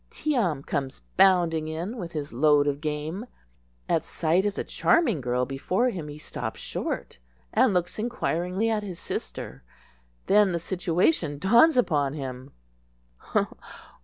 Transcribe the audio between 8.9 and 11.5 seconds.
sister. Then the situation